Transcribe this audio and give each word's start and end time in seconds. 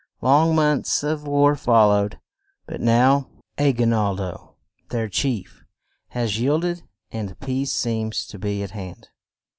Long 0.21 0.55
months 0.55 1.03
of 1.03 1.27
war 1.27 1.55
fol 1.55 1.89
lowed, 1.89 2.19
but 2.65 2.81
now, 2.81 3.29
A 3.59 3.71
gui 3.71 3.85
nal 3.85 4.15
do, 4.15 4.55
their 4.89 5.07
chief, 5.07 5.63
has 6.07 6.39
yield 6.39 6.65
ed 6.65 6.81
and 7.11 7.39
peace 7.39 7.71
seems 7.71 8.25
to 8.25 8.39
be 8.39 8.63
at 8.63 8.71
hand. 8.71 9.09